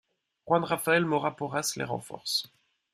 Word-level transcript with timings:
Juan 0.47 0.63
Rafael 0.63 1.05
Mora 1.05 1.35
Porras 1.35 1.73
les 1.75 1.83
renforce. 1.83 2.51